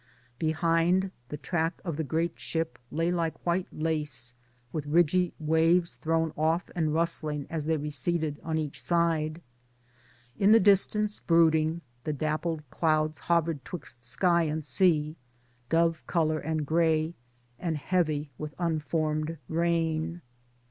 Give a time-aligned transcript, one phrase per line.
[0.39, 4.33] Behind, the track of the great ship lay like white lace,
[4.73, 9.43] with ridgy waves thrown off" and rustling as they receded on each side;
[10.39, 16.39] in the distance brooding the dappled clouds hovered 'twixt sky and sea ŌĆö dove color
[16.39, 17.13] and grey
[17.59, 20.23] and heavy with unformed rain.